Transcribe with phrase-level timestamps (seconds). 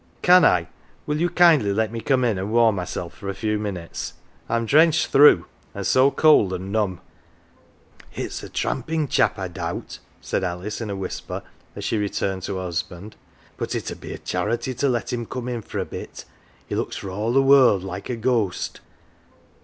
[0.29, 0.67] "Can I
[1.05, 4.15] will you kindly let me come in and warm myself for a few minutes?
[4.49, 7.01] I am drenched through, and so cold and numb.""
[8.15, 11.43] It's a tramping chap, I doubt," said Alice in a "OUR JOE" whisper,
[11.75, 13.15] as she returned to her husband,"
[13.59, 16.25] but it 'ud be a charity to let him come in for a bit.
[16.65, 18.79] He looks for all the world like a ghost."